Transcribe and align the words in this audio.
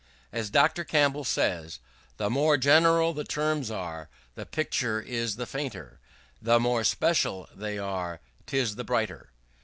As 0.31 0.49
Dr. 0.49 0.83
Campbell 0.83 1.23
says, 1.23 1.77
"The 2.17 2.31
more 2.31 2.57
general 2.57 3.13
the 3.13 3.23
terms 3.23 3.69
are, 3.69 4.09
the 4.33 4.47
picture 4.47 4.99
is 4.99 5.35
the 5.35 5.45
fainter; 5.45 5.99
the 6.41 6.59
more 6.59 6.83
special 6.83 7.47
they 7.53 7.77
are, 7.77 8.19
'tis 8.47 8.77
the 8.77 8.83
brighter." 8.83 9.29